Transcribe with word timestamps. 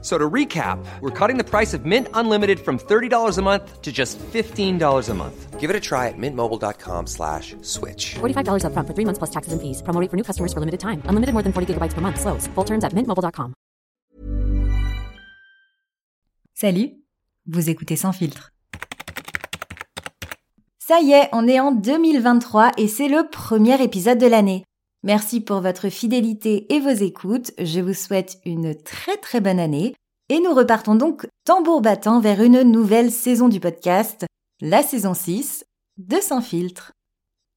So 0.00 0.16
to 0.16 0.30
recap, 0.30 0.78
we're 1.00 1.10
cutting 1.10 1.38
the 1.38 1.44
price 1.44 1.74
of 1.74 1.84
Mint 1.84 2.06
Unlimited 2.14 2.60
from 2.60 2.78
$30 2.78 3.36
a 3.36 3.42
month 3.42 3.82
to 3.82 3.90
just 3.90 4.16
$15 4.32 5.08
a 5.08 5.14
month. 5.14 5.58
Give 5.58 5.70
it 5.70 5.74
a 5.74 5.80
try 5.80 6.06
at 6.06 6.14
mintmobile.com 6.16 7.08
slash 7.08 7.56
switch. 7.62 8.14
$45 8.20 8.62
upfront 8.62 8.86
for 8.86 8.94
three 8.94 9.04
months 9.04 9.18
plus 9.18 9.30
taxes 9.30 9.52
and 9.52 9.60
fees. 9.60 9.82
Promo 9.82 10.00
rate 10.00 10.08
for 10.08 10.16
new 10.16 10.22
customers 10.22 10.52
for 10.52 10.60
limited 10.60 10.78
time. 10.78 11.02
Unlimited 11.10 11.32
more 11.34 11.42
than 11.42 11.52
40 11.52 11.74
gigabytes 11.74 11.94
per 11.94 12.00
month. 12.00 12.20
Slows. 12.20 12.46
Full 12.54 12.64
terms 12.64 12.84
at 12.84 12.94
mintmobile.com. 12.94 13.54
Salut, 16.54 16.90
vous 17.46 17.70
écoutez 17.70 17.96
Sans 17.96 18.12
filtre. 18.12 18.50
Ça 20.78 21.00
y 21.00 21.12
est, 21.12 21.28
on 21.32 21.46
est 21.46 21.60
en 21.60 21.70
2023 21.70 22.72
et 22.78 22.88
c'est 22.88 23.08
le 23.08 23.28
premier 23.30 23.80
épisode 23.82 24.18
de 24.18 24.26
l'année. 24.26 24.64
Merci 25.04 25.40
pour 25.40 25.60
votre 25.60 25.90
fidélité 25.90 26.72
et 26.74 26.80
vos 26.80 26.90
écoutes. 26.90 27.52
Je 27.58 27.80
vous 27.80 27.94
souhaite 27.94 28.38
une 28.44 28.74
très 28.74 29.16
très 29.16 29.40
bonne 29.40 29.60
année. 29.60 29.94
Et 30.28 30.40
nous 30.40 30.52
repartons 30.52 30.96
donc 30.96 31.26
tambour 31.44 31.80
battant 31.80 32.20
vers 32.20 32.42
une 32.42 32.62
nouvelle 32.62 33.12
saison 33.12 33.48
du 33.48 33.60
podcast, 33.60 34.26
la 34.60 34.82
saison 34.82 35.14
6 35.14 35.64
de 35.98 36.16
Sans 36.16 36.40
filtre. 36.40 36.92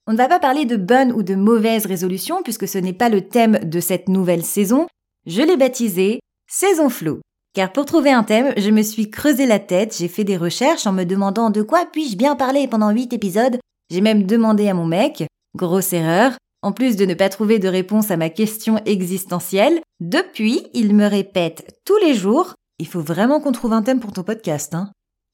On 0.07 0.13
ne 0.13 0.17
va 0.17 0.27
pas 0.27 0.39
parler 0.39 0.65
de 0.65 0.77
bonnes 0.77 1.11
ou 1.11 1.23
de 1.23 1.35
mauvaises 1.35 1.87
résolutions 1.87 2.43
puisque 2.43 2.67
ce 2.67 2.77
n'est 2.77 2.93
pas 2.93 3.09
le 3.09 3.27
thème 3.27 3.59
de 3.63 3.79
cette 3.79 4.07
nouvelle 4.07 4.45
saison. 4.45 4.87
Je 5.25 5.41
l'ai 5.41 5.57
baptisé 5.57 6.19
Saison 6.47 6.89
floue. 6.89 7.21
Car 7.53 7.71
pour 7.71 7.85
trouver 7.85 8.11
un 8.11 8.23
thème, 8.23 8.53
je 8.57 8.69
me 8.69 8.81
suis 8.81 9.09
creusé 9.09 9.45
la 9.45 9.59
tête, 9.59 9.95
j'ai 9.97 10.07
fait 10.07 10.23
des 10.23 10.37
recherches 10.37 10.85
en 10.85 10.93
me 10.93 11.05
demandant 11.05 11.49
de 11.49 11.61
quoi 11.61 11.85
puis-je 11.91 12.15
bien 12.15 12.35
parler 12.35 12.67
pendant 12.67 12.91
8 12.91 13.13
épisodes. 13.13 13.57
J'ai 13.89 14.01
même 14.01 14.23
demandé 14.23 14.69
à 14.69 14.73
mon 14.73 14.85
mec, 14.85 15.25
grosse 15.55 15.91
erreur, 15.93 16.33
en 16.61 16.71
plus 16.71 16.95
de 16.95 17.05
ne 17.05 17.13
pas 17.13 17.29
trouver 17.29 17.59
de 17.59 17.67
réponse 17.67 18.11
à 18.11 18.17
ma 18.17 18.29
question 18.29 18.79
existentielle, 18.85 19.81
depuis, 19.99 20.61
il 20.73 20.95
me 20.95 21.05
répète 21.05 21.79
tous 21.85 21.97
les 21.97 22.13
jours 22.13 22.55
Il 22.79 22.87
faut 22.87 23.01
vraiment 23.01 23.39
qu'on 23.39 23.51
trouve 23.51 23.73
un 23.73 23.81
thème 23.81 23.99
pour 23.99 24.13
ton 24.13 24.23
podcast, 24.23 24.73
hein. 24.73 24.91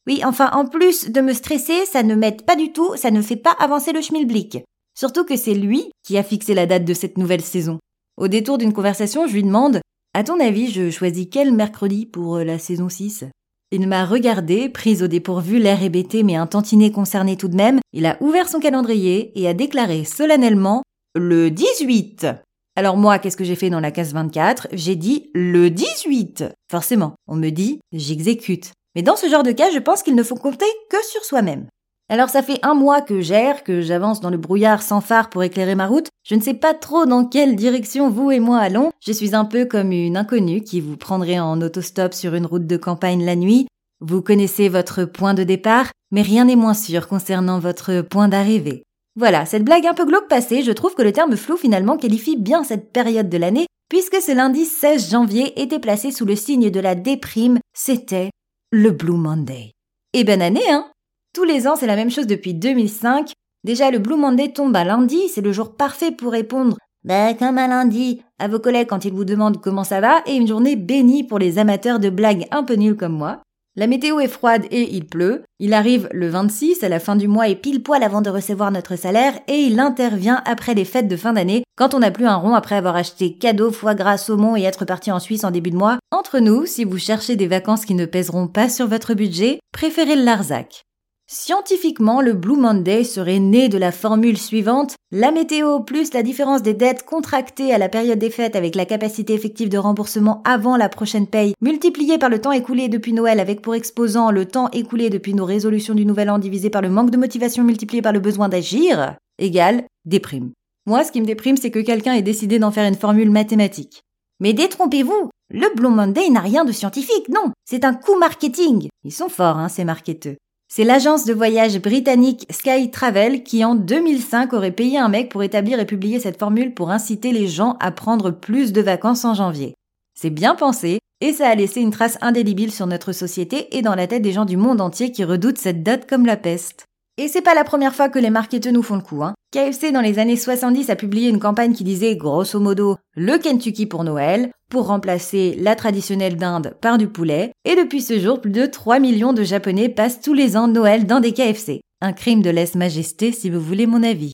Oui, 0.08 0.22
enfin, 0.24 0.50
en 0.54 0.66
plus 0.66 1.10
de 1.10 1.20
me 1.20 1.34
stresser, 1.34 1.86
ça 1.86 2.02
ne 2.02 2.16
m'aide 2.16 2.46
pas 2.46 2.56
du 2.56 2.72
tout, 2.72 2.96
ça 2.96 3.12
ne 3.12 3.22
fait 3.22 3.36
pas 3.36 3.56
avancer 3.60 3.92
le 3.92 4.02
schmilblick. 4.02 4.60
Surtout 4.98 5.26
que 5.26 5.36
c'est 5.36 5.54
lui 5.54 5.92
qui 6.06 6.18
a 6.18 6.24
fixé 6.24 6.54
la 6.54 6.66
date 6.66 6.86
de 6.86 6.94
cette 6.94 7.18
nouvelle 7.18 7.42
saison. 7.42 7.78
Au 8.16 8.30
détour 8.30 8.58
d'une 8.58 8.74
conversation, 8.74 9.28
je 9.28 9.34
lui 9.34 9.44
demande 9.44 9.82
À 10.14 10.24
ton 10.24 10.40
avis, 10.40 10.72
je 10.72 10.90
choisis 10.90 11.28
quel 11.30 11.52
mercredi 11.52 12.06
pour 12.06 12.38
euh, 12.38 12.44
la 12.44 12.58
saison 12.58 12.90
6 12.90 13.26
il 13.72 13.86
m'a 13.86 14.06
regardé, 14.06 14.70
prise 14.70 15.04
au 15.04 15.08
dépourvu, 15.08 15.60
l'air 15.60 15.84
hébété 15.84 16.24
mais 16.24 16.38
un 16.38 16.48
tantinet 16.48 16.90
concerné 16.90 17.36
tout 17.36 17.50
de 17.50 17.58
même. 17.58 17.82
Il 17.92 18.06
a 18.06 18.16
ouvert 18.22 18.48
son 18.48 18.62
calendrier 18.62 19.38
et 19.38 19.46
a 19.46 19.54
déclaré 19.54 20.06
solennellement 20.06 20.84
le 21.16 21.50
18. 21.50 22.28
Alors 22.76 22.98
moi, 22.98 23.18
qu'est-ce 23.18 23.38
que 23.38 23.44
j'ai 23.44 23.56
fait 23.56 23.70
dans 23.70 23.80
la 23.80 23.92
case 23.92 24.14
24 24.14 24.68
J'ai 24.72 24.96
dit 24.96 25.32
le 25.34 25.70
18. 25.70 26.46
Forcément, 26.70 27.16
on 27.28 27.36
me 27.36 27.50
dit 27.50 27.80
j'exécute. 27.92 28.72
Mais 28.96 29.02
dans 29.02 29.16
ce 29.16 29.30
genre 29.30 29.44
de 29.44 29.52
cas, 29.52 29.72
je 29.72 29.80
pense 29.80 30.04
qu'il 30.04 30.16
ne 30.16 30.24
faut 30.24 30.36
compter 30.36 30.66
que 30.90 31.04
sur 31.06 31.24
soi-même. 31.24 31.68
Alors 32.10 32.30
ça 32.30 32.42
fait 32.42 32.60
un 32.64 32.74
mois 32.74 33.02
que 33.02 33.20
j'erre, 33.20 33.64
que 33.64 33.82
j'avance 33.82 34.22
dans 34.22 34.30
le 34.30 34.38
brouillard 34.38 34.82
sans 34.82 35.02
phare 35.02 35.30
pour 35.30 35.44
éclairer 35.44 35.76
ma 35.76 35.88
route. 35.88 36.08
Je 36.24 36.36
ne 36.36 36.42
sais 36.42 36.54
pas 36.54 36.74
trop 36.74 37.06
dans 37.06 37.26
quelle 37.26 37.56
direction 37.56 38.10
vous 38.10 38.32
et 38.32 38.40
moi 38.40 38.60
allons. 38.60 38.92
Je 39.06 39.12
suis 39.12 39.36
un 39.36 39.44
peu 39.44 39.66
comme 39.66 39.92
une 39.92 40.16
inconnue 40.16 40.62
qui 40.62 40.80
vous 40.80 40.98
prendrait 40.98 41.40
en 41.40 41.62
autostop 41.62 42.14
sur 42.14 42.34
une 42.34 42.46
route 42.46 42.66
de 42.66 42.78
campagne 42.78 43.26
la 43.26 43.36
nuit. 43.36 43.68
Vous 44.00 44.22
connaissez 44.22 44.70
votre 44.70 45.04
point 45.04 45.34
de 45.34 45.44
départ, 45.44 45.92
mais 46.12 46.22
rien 46.22 46.46
n'est 46.46 46.56
moins 46.56 46.74
sûr 46.74 47.08
concernant 47.08 47.60
votre 47.60 48.02
point 48.02 48.30
d'arrivée. 48.30 48.84
Voilà, 49.18 49.48
cette 49.48 49.64
blague 49.66 49.88
un 49.88 49.96
peu 49.96 50.06
glauque 50.06 50.28
passée, 50.28 50.62
je 50.62 50.72
trouve 50.72 50.94
que 50.94 51.02
le 51.02 51.12
terme 51.12 51.36
flou 51.36 51.58
finalement 51.58 51.98
qualifie 51.98 52.38
bien 52.38 52.64
cette 52.64 52.94
période 52.94 53.30
de 53.30 53.38
l'année, 53.40 53.66
puisque 53.90 54.22
ce 54.22 54.32
lundi 54.32 54.64
16 54.64 55.10
janvier 55.10 55.60
était 55.60 55.80
placé 55.80 56.12
sous 56.12 56.24
le 56.24 56.36
signe 56.36 56.70
de 56.70 56.80
la 56.80 56.94
déprime, 56.94 57.58
c'était 57.74 58.30
le 58.72 58.92
Blue 58.92 59.18
Monday. 59.18 59.72
Et 60.14 60.24
bonne 60.24 60.44
année, 60.44 60.70
hein 60.70 60.86
Tous 61.34 61.46
les 61.46 61.68
ans, 61.68 61.76
c'est 61.76 61.88
la 61.88 61.96
même 61.96 62.12
chose 62.12 62.28
depuis 62.28 62.54
2005. 62.54 63.32
Déjà, 63.64 63.90
le 63.90 63.98
Blue 63.98 64.18
Monday 64.18 64.54
tombe 64.54 64.76
à 64.76 64.84
lundi, 64.84 65.30
c'est 65.30 65.42
le 65.42 65.52
jour 65.52 65.76
parfait 65.76 66.12
pour 66.12 66.32
répondre 66.32 66.78
bah, 67.04 67.34
comme 67.34 67.58
un 67.58 67.70
lundi, 67.70 68.22
à 68.38 68.48
vos 68.48 68.60
collègues 68.60 68.88
quand 68.88 69.04
ils 69.04 69.14
vous 69.14 69.26
demandent 69.26 69.60
comment 69.60 69.84
ça 69.84 70.00
va, 70.00 70.22
et 70.28 70.36
une 70.36 70.48
journée 70.48 70.76
bénie 70.76 71.24
pour 71.24 71.40
les 71.40 71.58
amateurs 71.58 72.00
de 72.00 72.12
blagues 72.12 72.46
un 72.52 72.64
peu 72.64 72.76
nulles 72.76 72.96
comme 72.96 73.18
moi. 73.18 73.42
La 73.80 73.86
météo 73.86 74.20
est 74.20 74.28
froide 74.28 74.66
et 74.72 74.96
il 74.96 75.06
pleut. 75.06 75.44
Il 75.60 75.76
arrive 75.76 76.10
le 76.12 76.30
26 76.30 76.84
à 76.84 76.90
la 76.90 77.00
fin 77.00 77.16
du 77.16 77.28
mois 77.28 77.48
et 77.48 77.56
pile 77.56 77.84
poil 77.84 78.02
avant 78.02 78.24
de 78.24 78.32
recevoir 78.32 78.72
notre 78.72 78.96
salaire 78.96 79.40
et 79.48 79.58
il 79.58 79.80
intervient 79.80 80.42
après 80.46 80.74
les 80.74 80.84
fêtes 80.84 81.08
de 81.08 81.16
fin 81.16 81.34
d'année 81.34 81.64
quand 81.76 81.94
on 81.94 82.00
n'a 82.00 82.10
plus 82.10 82.26
un 82.26 82.38
rond 82.38 82.56
après 82.56 82.74
avoir 82.74 82.96
acheté 82.96 83.34
cadeaux, 83.34 83.72
foie 83.72 83.94
gras, 83.94 84.18
saumon 84.18 84.58
et 84.58 84.64
être 84.64 84.84
parti 84.84 85.12
en 85.12 85.20
Suisse 85.20 85.44
en 85.44 85.52
début 85.52 85.70
de 85.70 85.78
mois. 85.78 86.00
Entre 86.10 86.40
nous, 86.40 86.66
si 86.66 86.86
vous 86.86 86.98
cherchez 86.98 87.36
des 87.36 87.46
vacances 87.46 87.86
qui 87.86 87.94
ne 87.94 88.08
pèseront 88.08 88.48
pas 88.48 88.68
sur 88.68 88.88
votre 88.88 89.14
budget, 89.14 89.60
préférez 89.74 90.16
le 90.16 90.24
Larzac. 90.24 90.87
Scientifiquement, 91.30 92.22
le 92.22 92.32
Blue 92.32 92.56
Monday 92.56 93.04
serait 93.04 93.40
né 93.40 93.68
de 93.68 93.78
la 93.78 93.92
formule 93.92 94.38
suivante 94.38 94.96
la 95.12 95.32
météo 95.32 95.82
plus 95.82 96.14
la 96.14 96.24
différence 96.24 96.62
des 96.62 96.74
dettes 96.74 97.04
contractées 97.04 97.74
à 97.74 97.78
la 97.78 97.90
période 97.90 98.18
des 98.18 98.30
fêtes 98.30 98.56
avec 98.56 98.76
la 98.76 98.86
capacité 98.86 99.34
effective 99.34 99.68
de 99.68 99.78
remboursement 99.78 100.42
avant 100.46 100.78
la 100.78 100.88
prochaine 100.88 101.28
paye, 101.28 101.54
multipliée 101.60 102.18
par 102.18 102.30
le 102.30 102.40
temps 102.40 102.54
écoulé 102.54 102.88
depuis 102.88 103.12
Noël 103.12 103.42
avec 103.42 103.62
pour 103.62 103.76
exposant 103.76 104.32
le 104.32 104.46
temps 104.46 104.70
écoulé 104.72 105.10
depuis 105.10 105.34
nos 105.34 105.44
résolutions 105.44 105.96
du 105.96 106.06
nouvel 106.06 106.30
an 106.30 106.40
divisé 106.40 106.70
par 106.70 106.82
le 106.82 106.90
manque 106.90 107.12
de 107.12 107.18
motivation 107.18 107.66
multiplié 107.66 108.02
par 108.02 108.14
le 108.14 108.22
besoin 108.22 108.48
d'agir, 108.48 109.18
égale 109.38 109.84
déprime. 110.06 110.52
Moi, 110.86 111.04
ce 111.04 111.12
qui 111.12 111.20
me 111.20 111.26
déprime, 111.26 111.58
c'est 111.58 111.72
que 111.72 111.80
quelqu'un 111.80 112.14
ait 112.14 112.22
décidé 112.22 112.58
d'en 112.58 112.72
faire 112.72 112.88
une 112.88 112.96
formule 112.96 113.32
mathématique. 113.32 114.02
Mais 114.40 114.54
détrompez-vous 114.54 115.30
Le 115.50 115.76
Blue 115.76 115.90
Monday 115.90 116.30
n'a 116.30 116.40
rien 116.40 116.64
de 116.64 116.72
scientifique, 116.72 117.28
non 117.28 117.52
C'est 117.66 117.84
un 117.84 117.94
coup 117.94 118.18
marketing 118.18 118.88
Ils 119.04 119.12
sont 119.12 119.28
forts, 119.28 119.58
hein, 119.58 119.68
ces 119.68 119.84
marketeux. 119.84 120.38
C'est 120.70 120.84
l'agence 120.84 121.24
de 121.24 121.34
voyage 121.34 121.80
britannique 121.80 122.46
Sky 122.50 122.92
Travel 122.92 123.44
qui 123.44 123.64
en 123.64 123.74
2005 123.74 124.52
aurait 124.52 124.72
payé 124.72 124.98
un 124.98 125.08
mec 125.08 125.30
pour 125.32 125.42
établir 125.42 125.80
et 125.80 125.86
publier 125.86 126.20
cette 126.20 126.38
formule 126.38 126.74
pour 126.74 126.92
inciter 126.92 127.32
les 127.32 127.48
gens 127.48 127.78
à 127.80 127.92
prendre 127.92 128.32
plus 128.32 128.74
de 128.74 128.82
vacances 128.82 129.24
en 129.24 129.34
janvier. 129.34 129.76
C'est 130.14 130.30
bien 130.30 130.56
pensé 130.56 131.00
et 131.22 131.32
ça 131.32 131.48
a 131.48 131.56
laissé 131.56 131.80
une 131.80 131.92
trace 131.92 132.18
indélébile 132.20 132.74
sur 132.74 132.86
notre 132.86 133.14
société 133.14 133.78
et 133.78 133.82
dans 133.82 133.96
la 133.96 134.08
tête 134.08 134.22
des 134.22 134.34
gens 134.34 134.44
du 134.44 134.58
monde 134.58 134.82
entier 134.82 135.12
qui 135.14 135.24
redoutent 135.24 135.58
cette 135.58 135.84
date 135.84 136.08
comme 136.08 136.26
la 136.26 136.38
peste. 136.38 136.86
Et 137.18 137.30
c'est 137.30 137.42
pas 137.42 137.56
la 137.56 137.64
première 137.64 137.96
fois 137.96 138.10
que 138.10 138.20
les 138.20 138.30
marketeurs 138.30 138.74
nous 138.74 138.84
font 138.84 138.98
le 138.98 139.02
coup. 139.02 139.24
Hein. 139.24 139.34
KFC 139.52 139.92
dans 139.94 140.02
les 140.02 140.20
années 140.20 140.36
70 140.36 140.90
a 140.90 140.96
publié 140.98 141.30
une 141.30 141.40
campagne 141.40 141.74
qui 141.74 141.86
disait 141.86 142.18
grosso 142.18 142.60
modo 142.60 142.98
le 143.16 143.38
Kentucky 143.38 143.86
pour 143.86 144.04
Noël 144.04 144.52
pour 144.70 144.88
remplacer 144.88 145.56
la 145.60 145.76
traditionnelle 145.76 146.38
dinde 146.38 146.76
par 146.82 146.98
du 146.98 147.08
poulet. 147.08 147.52
Et 147.66 147.76
depuis 147.76 148.02
ce 148.02 148.20
jour, 148.20 148.42
plus 148.42 148.52
de 148.52 148.66
3 148.66 149.00
millions 149.00 149.34
de 149.34 149.44
Japonais 149.44 149.90
passent 149.90 150.22
tous 150.22 150.34
les 150.34 150.58
ans 150.58 150.68
Noël 150.68 151.06
dans 151.06 151.20
des 151.20 151.34
KFC. 151.34 151.82
Un 152.02 152.14
crime 152.14 152.42
de 152.42 152.50
lèse-majesté 152.50 153.32
si 153.32 153.50
vous 153.50 153.62
voulez 153.62 153.88
mon 153.88 154.04
avis. 154.04 154.34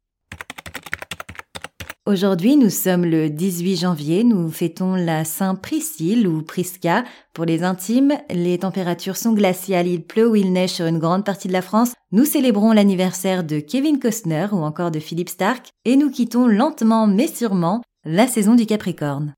Aujourd'hui, 2.05 2.57
nous 2.57 2.69
sommes 2.69 3.05
le 3.05 3.29
18 3.29 3.77
janvier, 3.77 4.25
nous 4.25 4.51
fêtons 4.51 4.95
la 4.95 5.23
Saint-Priscille 5.23 6.27
ou 6.27 6.41
Prisca. 6.41 7.05
Pour 7.31 7.45
les 7.45 7.63
intimes, 7.63 8.11
les 8.29 8.57
températures 8.57 9.16
sont 9.16 9.31
glaciales, 9.31 9.88
il 9.88 10.03
pleut 10.03 10.27
ou 10.27 10.35
il 10.35 10.51
neige 10.51 10.72
sur 10.72 10.85
une 10.85 10.99
grande 10.99 11.23
partie 11.23 11.47
de 11.47 11.53
la 11.53 11.61
France. 11.61 11.93
Nous 12.11 12.25
célébrons 12.25 12.73
l'anniversaire 12.73 13.45
de 13.45 13.61
Kevin 13.61 13.99
Costner 13.99 14.47
ou 14.51 14.57
encore 14.57 14.91
de 14.91 14.99
Philippe 14.99 15.29
Stark 15.29 15.69
et 15.85 15.95
nous 15.95 16.11
quittons 16.11 16.45
lentement 16.45 17.07
mais 17.07 17.27
sûrement 17.27 17.81
la 18.03 18.27
saison 18.27 18.55
du 18.55 18.66
Capricorne. 18.66 19.33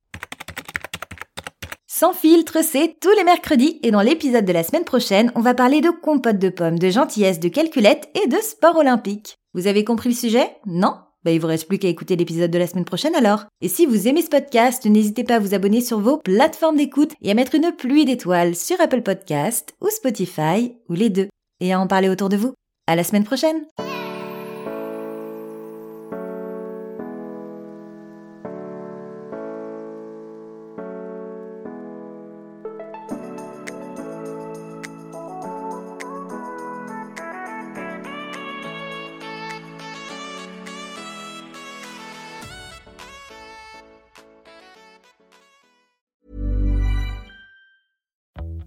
Sans 1.98 2.12
filtre, 2.12 2.58
c'est 2.62 2.98
tous 3.00 3.16
les 3.16 3.24
mercredis 3.24 3.80
et 3.82 3.90
dans 3.90 4.02
l'épisode 4.02 4.44
de 4.44 4.52
la 4.52 4.64
semaine 4.64 4.84
prochaine, 4.84 5.32
on 5.34 5.40
va 5.40 5.54
parler 5.54 5.80
de 5.80 5.92
compote 5.92 6.38
de 6.38 6.50
pommes, 6.50 6.78
de 6.78 6.90
gentillesse, 6.90 7.40
de 7.40 7.48
calculettes 7.48 8.10
et 8.22 8.28
de 8.28 8.36
sport 8.36 8.76
olympique. 8.76 9.38
Vous 9.54 9.68
avez 9.68 9.86
compris 9.86 10.10
le 10.10 10.16
sujet? 10.16 10.58
Non? 10.66 10.96
Bah, 11.24 11.32
il 11.32 11.40
vous 11.40 11.48
reste 11.48 11.70
plus 11.70 11.78
qu'à 11.78 11.88
écouter 11.88 12.18
l'épisode 12.18 12.52
de 12.52 12.60
la 12.60 12.68
semaine 12.68 12.84
prochaine 12.84 13.16
alors. 13.16 13.46
Et 13.62 13.70
si 13.70 13.86
vous 13.86 14.10
aimez 14.10 14.24
ce 14.24 14.30
podcast, 14.30 14.86
n'hésitez 14.86 15.24
pas 15.24 15.36
à 15.36 15.40
vous 15.40 15.54
abonner 15.54 15.80
sur 15.80 16.02
vos 16.02 16.18
plateformes 16.18 16.76
d'écoute 16.76 17.14
et 17.22 17.32
à 17.32 17.34
mettre 17.34 17.56
une 17.56 17.72
pluie 17.72 18.04
d'étoiles 18.04 18.58
sur 18.58 18.82
Apple 18.82 19.02
Podcast 19.02 19.74
ou 19.80 19.88
Spotify 19.88 20.76
ou 20.90 20.96
les 20.96 21.10
deux. 21.10 21.30
Et 21.62 21.72
à 21.72 21.80
en 21.80 21.88
parler 21.88 22.10
autour 22.10 22.28
de 22.28 22.36
vous. 22.36 22.54
À 22.88 22.98
la 22.98 23.06
semaine 23.06 23.24
prochaine! 23.24 23.64